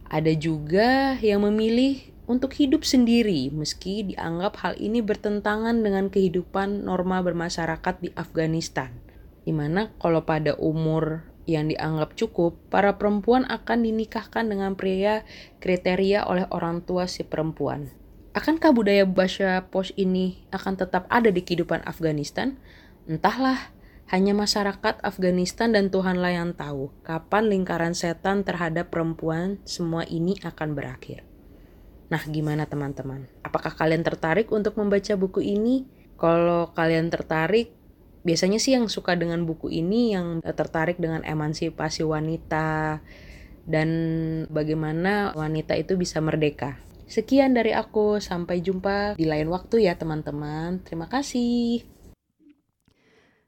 Ada 0.09 0.33
juga 0.33 1.15
yang 1.21 1.45
memilih 1.45 2.16
untuk 2.27 2.51
hidup 2.59 2.83
sendiri 2.83 3.47
meski 3.55 4.03
dianggap 4.03 4.59
hal 4.59 4.73
ini 4.75 4.99
bertentangan 4.99 5.79
dengan 5.79 6.11
kehidupan 6.11 6.83
norma 6.83 7.23
bermasyarakat 7.23 8.03
di 8.03 8.11
Afghanistan. 8.19 8.91
Di 9.47 9.55
mana 9.55 9.95
kalau 10.03 10.27
pada 10.27 10.59
umur 10.59 11.23
yang 11.47 11.71
dianggap 11.71 12.19
cukup, 12.19 12.59
para 12.67 12.99
perempuan 12.99 13.47
akan 13.47 13.87
dinikahkan 13.87 14.51
dengan 14.51 14.75
pria 14.75 15.23
kriteria 15.63 16.27
oleh 16.27 16.43
orang 16.51 16.83
tua 16.83 17.07
si 17.07 17.23
perempuan. 17.23 17.87
Akankah 18.35 18.75
budaya 18.75 19.07
Basya 19.07 19.71
Pos 19.71 19.95
ini 19.95 20.43
akan 20.51 20.77
tetap 20.77 21.07
ada 21.07 21.31
di 21.31 21.41
kehidupan 21.41 21.87
Afghanistan? 21.87 22.59
Entahlah, 23.07 23.71
hanya 24.07 24.31
masyarakat 24.31 25.03
Afghanistan 25.03 25.75
dan 25.75 25.91
Tuhanlah 25.91 26.31
yang 26.31 26.51
tahu 26.55 26.95
kapan 27.03 27.51
lingkaran 27.51 27.91
setan 27.91 28.47
terhadap 28.47 28.87
perempuan 28.87 29.59
semua 29.67 30.07
ini 30.07 30.39
akan 30.43 30.75
berakhir. 30.75 31.26
Nah, 32.07 32.23
gimana 32.23 32.63
teman-teman? 32.63 33.27
Apakah 33.43 33.75
kalian 33.75 34.03
tertarik 34.03 34.47
untuk 34.55 34.79
membaca 34.79 35.13
buku 35.19 35.43
ini? 35.43 35.83
Kalau 36.15 36.71
kalian 36.71 37.11
tertarik, 37.11 37.75
biasanya 38.23 38.57
sih 38.57 38.73
yang 38.73 38.87
suka 38.87 39.13
dengan 39.19 39.43
buku 39.43 39.67
ini 39.69 40.15
yang 40.15 40.39
tertarik 40.41 40.97
dengan 40.97 41.21
emansipasi 41.27 42.07
wanita 42.07 42.99
dan 43.67 43.89
bagaimana 44.47 45.35
wanita 45.35 45.75
itu 45.75 45.99
bisa 45.99 46.23
merdeka. 46.23 46.79
Sekian 47.07 47.55
dari 47.55 47.71
aku, 47.71 48.19
sampai 48.19 48.59
jumpa 48.59 49.15
di 49.15 49.27
lain 49.27 49.47
waktu 49.47 49.87
ya 49.87 49.95
teman-teman. 49.95 50.83
Terima 50.83 51.07
kasih. 51.07 51.83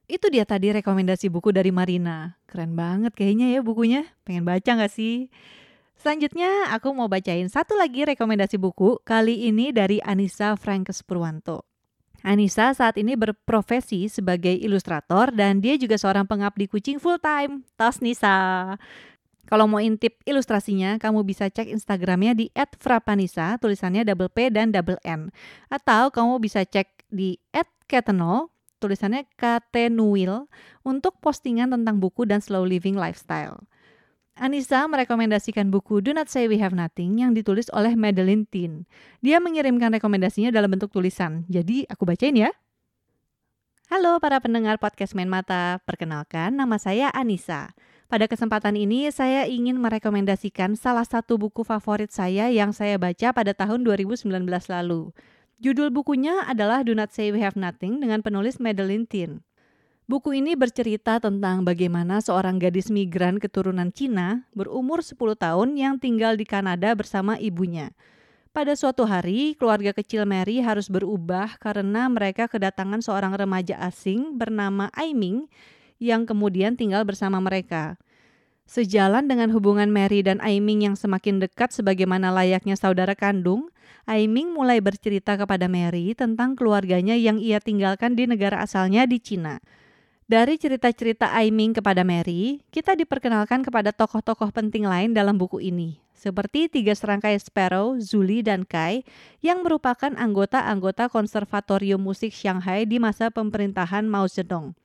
Itu 0.10 0.26
dia 0.32 0.48
tadi 0.48 0.72
rekomendasi 0.72 1.28
buku 1.28 1.52
dari 1.52 1.72
Marina. 1.72 2.40
Keren 2.48 2.74
banget 2.74 3.16
kayaknya 3.16 3.52
ya 3.56 3.60
bukunya. 3.60 4.08
Pengen 4.24 4.48
baca 4.48 4.80
gak 4.80 4.92
sih? 4.92 5.28
Selanjutnya 6.00 6.72
aku 6.72 6.96
mau 6.96 7.12
bacain 7.12 7.52
satu 7.52 7.76
lagi 7.76 8.08
rekomendasi 8.08 8.56
buku, 8.56 9.04
kali 9.04 9.52
ini 9.52 9.76
dari 9.76 10.00
Anissa 10.00 10.56
Frankes 10.56 11.04
Purwanto. 11.04 11.68
Anissa 12.24 12.72
saat 12.72 12.96
ini 12.96 13.20
berprofesi 13.20 14.08
sebagai 14.08 14.56
ilustrator 14.56 15.28
dan 15.36 15.60
dia 15.60 15.76
juga 15.76 16.00
seorang 16.00 16.24
pengabdi 16.24 16.72
kucing 16.72 17.04
full 17.04 17.20
time. 17.20 17.68
Tos 17.76 18.00
Nisa. 18.00 18.80
Kalau 19.44 19.68
mau 19.68 19.84
intip 19.84 20.24
ilustrasinya, 20.24 20.96
kamu 21.04 21.28
bisa 21.28 21.52
cek 21.52 21.68
Instagramnya 21.68 22.32
di 22.32 22.48
@frapanisa, 22.80 23.60
tulisannya 23.60 24.08
double 24.08 24.32
P 24.32 24.48
dan 24.56 24.72
double 24.72 25.04
N. 25.04 25.36
Atau 25.68 26.16
kamu 26.16 26.40
bisa 26.40 26.64
cek 26.64 27.12
di 27.12 27.36
@keteno, 27.92 28.56
tulisannya 28.80 29.28
katenuil, 29.36 30.48
untuk 30.88 31.20
postingan 31.20 31.76
tentang 31.76 32.00
buku 32.00 32.24
dan 32.24 32.40
slow 32.40 32.64
living 32.64 32.96
lifestyle. 32.96 33.68
Anissa 34.40 34.88
merekomendasikan 34.88 35.68
buku 35.68 36.00
Do 36.00 36.16
Not 36.16 36.32
Say 36.32 36.48
We 36.48 36.64
Have 36.64 36.72
Nothing 36.72 37.20
yang 37.20 37.36
ditulis 37.36 37.68
oleh 37.76 37.92
Madeline 38.00 38.48
Tin. 38.48 38.88
Dia 39.20 39.44
mengirimkan 39.44 39.92
rekomendasinya 39.92 40.48
dalam 40.48 40.72
bentuk 40.72 40.96
tulisan, 40.96 41.44
jadi 41.52 41.84
aku 41.92 42.08
bacain 42.08 42.32
ya. 42.40 42.48
Halo 43.92 44.16
para 44.24 44.40
pendengar 44.40 44.80
podcast 44.80 45.12
Main 45.12 45.28
Mata, 45.28 45.84
perkenalkan 45.84 46.56
nama 46.56 46.80
saya 46.80 47.12
Anissa. 47.12 47.76
Pada 48.08 48.32
kesempatan 48.32 48.80
ini 48.80 49.12
saya 49.12 49.44
ingin 49.44 49.76
merekomendasikan 49.76 50.80
salah 50.80 51.04
satu 51.04 51.36
buku 51.36 51.68
favorit 51.68 52.16
saya 52.16 52.48
yang 52.48 52.72
saya 52.72 52.96
baca 52.96 53.36
pada 53.36 53.52
tahun 53.52 53.84
2019 53.84 54.24
lalu. 54.72 55.12
Judul 55.60 55.92
bukunya 55.92 56.48
adalah 56.48 56.88
Do 56.88 56.96
Not 56.96 57.12
Say 57.12 57.36
We 57.36 57.44
Have 57.44 57.60
Nothing 57.60 58.00
dengan 58.00 58.24
penulis 58.24 58.64
Madeline 58.64 59.04
Tin. 59.04 59.44
Buku 60.10 60.34
ini 60.42 60.58
bercerita 60.58 61.22
tentang 61.22 61.62
bagaimana 61.62 62.18
seorang 62.18 62.58
gadis 62.58 62.90
migran 62.90 63.38
keturunan 63.38 63.94
Cina 63.94 64.42
berumur 64.58 65.06
10 65.06 65.14
tahun 65.38 65.78
yang 65.78 66.02
tinggal 66.02 66.34
di 66.34 66.50
Kanada 66.50 66.98
bersama 66.98 67.38
ibunya. 67.38 67.94
Pada 68.50 68.74
suatu 68.74 69.06
hari, 69.06 69.54
keluarga 69.54 69.94
kecil 69.94 70.26
Mary 70.26 70.66
harus 70.66 70.90
berubah 70.90 71.62
karena 71.62 72.10
mereka 72.10 72.50
kedatangan 72.50 73.06
seorang 73.06 73.38
remaja 73.38 73.78
asing 73.86 74.34
bernama 74.34 74.90
Aiming 74.98 75.46
yang 76.02 76.26
kemudian 76.26 76.74
tinggal 76.74 77.06
bersama 77.06 77.38
mereka. 77.38 78.02
Sejalan 78.66 79.30
dengan 79.30 79.54
hubungan 79.54 79.94
Mary 79.94 80.26
dan 80.26 80.42
Aiming 80.42 80.90
yang 80.90 80.98
semakin 80.98 81.38
dekat 81.38 81.70
sebagaimana 81.70 82.34
layaknya 82.34 82.74
saudara 82.74 83.14
kandung, 83.14 83.70
Aiming 84.10 84.58
mulai 84.58 84.82
bercerita 84.82 85.38
kepada 85.38 85.70
Mary 85.70 86.18
tentang 86.18 86.58
keluarganya 86.58 87.14
yang 87.14 87.38
ia 87.38 87.62
tinggalkan 87.62 88.18
di 88.18 88.26
negara 88.26 88.66
asalnya 88.66 89.06
di 89.06 89.22
Cina. 89.22 89.62
Dari 90.30 90.62
cerita-cerita 90.62 91.34
Aiming 91.34 91.74
kepada 91.74 92.06
Mary, 92.06 92.62
kita 92.70 92.94
diperkenalkan 92.94 93.66
kepada 93.66 93.90
tokoh-tokoh 93.90 94.54
penting 94.54 94.86
lain 94.86 95.10
dalam 95.10 95.42
buku 95.42 95.58
ini, 95.58 95.98
seperti 96.14 96.70
tiga 96.70 96.94
serangkai 96.94 97.34
Sparrow, 97.42 97.98
Zuli, 97.98 98.46
dan 98.46 98.62
Kai, 98.62 99.02
yang 99.42 99.66
merupakan 99.66 100.14
anggota-anggota 100.14 101.10
konservatorium 101.10 101.98
musik 101.98 102.30
Shanghai 102.30 102.86
di 102.86 103.02
masa 103.02 103.34
pemerintahan 103.34 104.06
Mao 104.06 104.30
Zedong. 104.30 104.78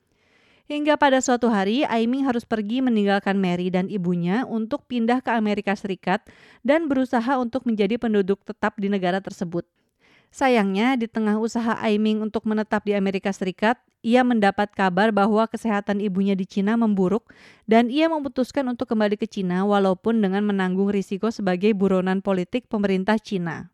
Hingga 0.65 0.97
pada 0.97 1.21
suatu 1.21 1.53
hari, 1.53 1.85
Aiming 1.85 2.25
harus 2.25 2.41
pergi 2.41 2.81
meninggalkan 2.81 3.37
Mary 3.37 3.69
dan 3.69 3.85
ibunya 3.85 4.49
untuk 4.49 4.89
pindah 4.89 5.21
ke 5.21 5.29
Amerika 5.29 5.77
Serikat 5.77 6.25
dan 6.65 6.89
berusaha 6.89 7.37
untuk 7.37 7.69
menjadi 7.69 8.01
penduduk 8.01 8.41
tetap 8.41 8.81
di 8.81 8.89
negara 8.89 9.21
tersebut. 9.21 9.69
Sayangnya, 10.35 10.99
di 10.99 11.07
tengah 11.07 11.39
usaha 11.39 11.79
Aiming 11.79 12.19
untuk 12.19 12.43
menetap 12.43 12.83
di 12.83 12.91
Amerika 12.91 13.31
Serikat, 13.31 13.79
ia 14.03 14.19
mendapat 14.19 14.67
kabar 14.75 15.15
bahwa 15.15 15.47
kesehatan 15.47 16.03
ibunya 16.03 16.35
di 16.35 16.43
Cina 16.43 16.75
memburuk 16.75 17.31
dan 17.71 17.87
ia 17.87 18.11
memutuskan 18.11 18.67
untuk 18.67 18.91
kembali 18.91 19.15
ke 19.15 19.31
Cina 19.31 19.63
walaupun 19.63 20.19
dengan 20.19 20.43
menanggung 20.43 20.91
risiko 20.91 21.31
sebagai 21.31 21.71
buronan 21.71 22.19
politik 22.19 22.67
pemerintah 22.67 23.15
Cina. 23.15 23.71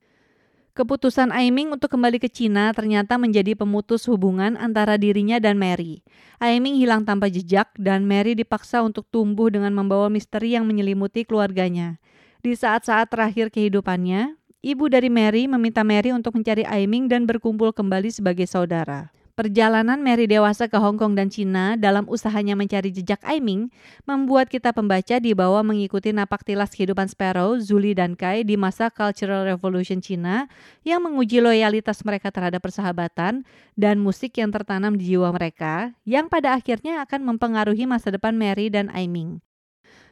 Keputusan 0.78 1.34
Aiming 1.34 1.74
untuk 1.74 1.98
kembali 1.98 2.22
ke 2.22 2.30
Cina 2.30 2.70
ternyata 2.78 3.18
menjadi 3.18 3.58
pemutus 3.58 4.06
hubungan 4.06 4.54
antara 4.54 5.02
dirinya 5.02 5.42
dan 5.42 5.58
Mary. 5.58 6.06
Aiming 6.38 6.78
hilang 6.78 7.10
tanpa 7.10 7.26
jejak 7.26 7.74
dan 7.74 8.06
Mary 8.06 8.38
dipaksa 8.38 8.86
untuk 8.86 9.10
tumbuh 9.10 9.50
dengan 9.50 9.74
membawa 9.74 10.14
misteri 10.14 10.54
yang 10.54 10.70
menyelimuti 10.70 11.26
keluarganya. 11.26 11.98
Di 12.42 12.58
saat-saat 12.58 13.14
terakhir 13.14 13.54
kehidupannya, 13.54 14.41
ibu 14.62 14.88
dari 14.88 15.10
Mary 15.10 15.50
meminta 15.50 15.82
Mary 15.82 16.14
untuk 16.14 16.38
mencari 16.38 16.62
Aiming 16.70 17.10
dan 17.10 17.26
berkumpul 17.26 17.74
kembali 17.74 18.14
sebagai 18.14 18.46
saudara. 18.46 19.10
Perjalanan 19.32 19.98
Mary 20.06 20.30
dewasa 20.30 20.70
ke 20.70 20.78
Hong 20.78 21.02
Kong 21.02 21.18
dan 21.18 21.34
Cina 21.34 21.74
dalam 21.74 22.06
usahanya 22.06 22.54
mencari 22.54 22.94
jejak 22.94 23.18
Aiming 23.26 23.74
membuat 24.06 24.54
kita 24.54 24.70
pembaca 24.70 25.18
dibawa 25.18 25.66
mengikuti 25.66 26.14
napak 26.14 26.46
tilas 26.46 26.70
kehidupan 26.78 27.10
Sparrow, 27.10 27.58
Zuli, 27.58 27.98
dan 27.98 28.14
Kai 28.14 28.46
di 28.46 28.54
masa 28.54 28.94
Cultural 28.94 29.50
Revolution 29.50 29.98
Cina 29.98 30.46
yang 30.86 31.02
menguji 31.02 31.42
loyalitas 31.42 32.06
mereka 32.06 32.30
terhadap 32.30 32.62
persahabatan 32.62 33.42
dan 33.74 33.96
musik 33.98 34.38
yang 34.38 34.54
tertanam 34.54 34.94
di 34.94 35.16
jiwa 35.16 35.34
mereka 35.34 35.96
yang 36.06 36.30
pada 36.30 36.54
akhirnya 36.54 37.02
akan 37.02 37.34
mempengaruhi 37.34 37.90
masa 37.90 38.14
depan 38.14 38.38
Mary 38.38 38.70
dan 38.70 38.94
Aiming. 38.94 39.42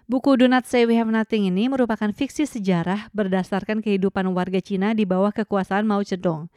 Buku 0.09 0.41
Do 0.41 0.49
Not 0.49 0.65
Say 0.65 0.89
We 0.89 0.97
Have 0.97 1.13
Nothing 1.13 1.53
ini 1.53 1.69
merupakan 1.69 2.09
fiksi 2.09 2.49
sejarah 2.49 3.13
berdasarkan 3.13 3.77
kehidupan 3.77 4.25
warga 4.33 4.57
Cina 4.57 4.97
di 4.97 5.05
bawah 5.05 5.29
kekuasaan 5.29 5.85
Mao 5.85 6.01
Zedong 6.01 6.49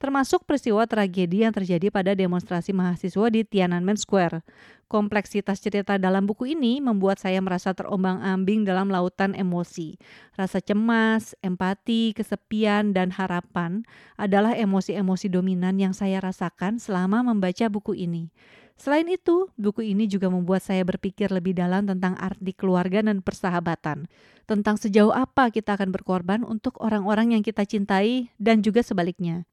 termasuk 0.00 0.48
peristiwa 0.48 0.88
tragedi 0.88 1.44
yang 1.44 1.52
terjadi 1.52 1.92
pada 1.92 2.16
demonstrasi 2.16 2.72
mahasiswa 2.72 3.26
di 3.28 3.44
Tiananmen 3.44 4.00
Square. 4.00 4.40
Kompleksitas 4.88 5.60
cerita 5.60 6.00
dalam 6.00 6.24
buku 6.24 6.56
ini 6.56 6.80
membuat 6.80 7.20
saya 7.20 7.38
merasa 7.38 7.76
terombang-ambing 7.76 8.64
dalam 8.64 8.88
lautan 8.88 9.36
emosi. 9.36 10.00
Rasa 10.34 10.58
cemas, 10.64 11.36
empati, 11.44 12.16
kesepian, 12.16 12.96
dan 12.96 13.12
harapan 13.14 13.84
adalah 14.16 14.56
emosi-emosi 14.56 15.30
dominan 15.30 15.78
yang 15.78 15.92
saya 15.92 16.18
rasakan 16.18 16.80
selama 16.80 17.22
membaca 17.22 17.68
buku 17.68 17.94
ini. 17.94 18.32
Selain 18.80 19.04
itu, 19.12 19.52
buku 19.60 19.92
ini 19.92 20.08
juga 20.08 20.32
membuat 20.32 20.64
saya 20.64 20.80
berpikir 20.88 21.28
lebih 21.28 21.52
dalam 21.52 21.84
tentang 21.84 22.16
arti 22.16 22.56
keluarga 22.56 23.04
dan 23.04 23.20
persahabatan, 23.20 24.08
tentang 24.48 24.80
sejauh 24.80 25.12
apa 25.12 25.52
kita 25.52 25.76
akan 25.76 25.92
berkorban 25.92 26.40
untuk 26.48 26.80
orang-orang 26.80 27.36
yang 27.36 27.44
kita 27.44 27.68
cintai, 27.68 28.32
dan 28.40 28.64
juga 28.64 28.80
sebaliknya 28.80 29.44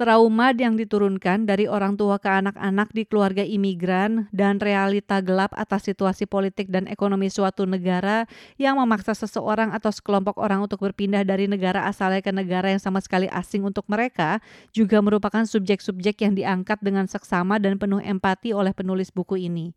trauma 0.00 0.56
yang 0.56 0.80
diturunkan 0.80 1.44
dari 1.44 1.68
orang 1.68 1.92
tua 1.92 2.16
ke 2.16 2.32
anak-anak 2.32 2.88
di 2.96 3.04
keluarga 3.04 3.44
imigran, 3.44 4.32
dan 4.32 4.56
realita 4.56 5.20
gelap 5.20 5.52
atas 5.52 5.92
situasi 5.92 6.24
politik 6.24 6.72
dan 6.72 6.88
ekonomi 6.88 7.28
suatu 7.28 7.68
negara 7.68 8.24
yang 8.56 8.80
memaksa 8.80 9.12
seseorang 9.12 9.76
atau 9.76 9.92
sekelompok 9.92 10.40
orang 10.40 10.64
untuk 10.64 10.80
berpindah 10.80 11.20
dari 11.20 11.44
negara 11.44 11.84
asalnya 11.84 12.24
ke 12.24 12.32
negara 12.32 12.72
yang 12.72 12.80
sama 12.80 13.04
sekali 13.04 13.28
asing 13.28 13.60
untuk 13.60 13.84
mereka, 13.92 14.40
juga 14.72 15.04
merupakan 15.04 15.44
subjek-subjek 15.44 16.24
yang 16.24 16.32
diangkat 16.32 16.80
dengan 16.80 17.04
seksama 17.04 17.60
dan 17.60 17.76
penuh 17.76 18.00
empati 18.00 18.56
oleh 18.56 18.72
penulis 18.72 19.12
buku 19.12 19.36
ini. 19.36 19.76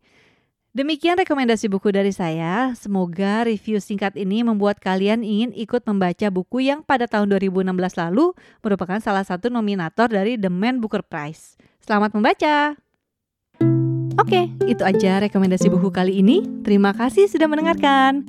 Demikian 0.74 1.14
rekomendasi 1.14 1.70
buku 1.70 1.94
dari 1.94 2.10
saya. 2.10 2.74
Semoga 2.74 3.46
review 3.46 3.78
singkat 3.78 4.18
ini 4.18 4.42
membuat 4.42 4.82
kalian 4.82 5.22
ingin 5.22 5.54
ikut 5.54 5.86
membaca 5.86 6.26
buku 6.34 6.66
yang 6.66 6.82
pada 6.82 7.06
tahun 7.06 7.30
2016 7.30 7.70
lalu 7.94 8.34
merupakan 8.58 8.98
salah 8.98 9.22
satu 9.22 9.54
nominator 9.54 10.10
dari 10.10 10.34
The 10.34 10.50
Man 10.50 10.82
Booker 10.82 11.06
Prize. 11.06 11.54
Selamat 11.78 12.10
membaca! 12.18 12.74
Oke, 14.18 14.50
itu 14.66 14.82
aja 14.82 15.22
rekomendasi 15.22 15.70
buku 15.70 15.94
kali 15.94 16.18
ini. 16.18 16.42
Terima 16.66 16.90
kasih 16.90 17.30
sudah 17.30 17.46
mendengarkan. 17.46 18.26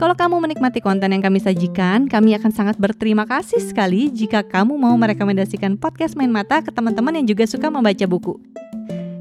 Kalau 0.00 0.16
kamu 0.16 0.40
menikmati 0.40 0.80
konten 0.80 1.12
yang 1.12 1.20
kami 1.20 1.36
sajikan, 1.36 2.08
kami 2.08 2.32
akan 2.32 2.48
sangat 2.48 2.80
berterima 2.80 3.28
kasih 3.28 3.60
sekali 3.60 4.08
jika 4.08 4.40
kamu 4.40 4.72
mau 4.80 4.96
merekomendasikan 4.96 5.76
podcast 5.76 6.16
Main 6.16 6.32
Mata 6.32 6.64
ke 6.64 6.72
teman-teman 6.72 7.12
yang 7.20 7.28
juga 7.28 7.44
suka 7.44 7.68
membaca 7.68 8.08
buku. 8.08 8.40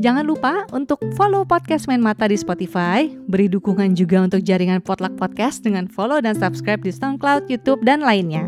Jangan 0.03 0.27
lupa 0.27 0.67
untuk 0.75 0.99
follow 1.15 1.47
podcast 1.47 1.87
Main 1.87 2.03
Mata 2.03 2.27
di 2.27 2.35
Spotify, 2.35 3.07
beri 3.31 3.47
dukungan 3.47 3.95
juga 3.95 4.19
untuk 4.19 4.43
jaringan 4.43 4.83
Potluck 4.83 5.15
Podcast 5.15 5.63
dengan 5.63 5.87
follow 5.87 6.19
dan 6.19 6.35
subscribe 6.35 6.83
di 6.83 6.91
SoundCloud, 6.91 7.47
YouTube, 7.47 7.79
dan 7.87 8.03
lainnya. 8.03 8.43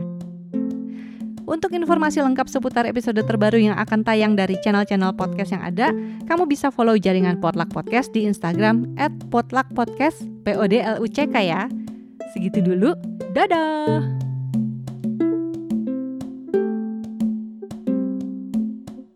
Untuk 1.48 1.72
informasi 1.72 2.20
lengkap 2.20 2.52
seputar 2.52 2.84
episode 2.84 3.24
terbaru 3.24 3.56
yang 3.56 3.80
akan 3.80 4.04
tayang 4.04 4.36
dari 4.36 4.60
channel-channel 4.60 5.16
podcast 5.16 5.56
yang 5.56 5.64
ada, 5.64 5.96
kamu 6.28 6.44
bisa 6.44 6.68
follow 6.68 7.00
jaringan 7.00 7.40
Potluck 7.40 7.72
Podcast 7.72 8.12
di 8.12 8.28
Instagram 8.28 8.84
at 9.00 9.16
Potluck 9.32 9.72
Podcast, 9.72 10.28
P-O-D-L-U-C-K 10.44 11.36
ya. 11.40 11.72
Segitu 12.36 12.60
dulu, 12.60 12.92
dadah! 13.32 14.27